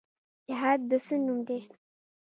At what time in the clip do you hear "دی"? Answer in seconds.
1.47-1.59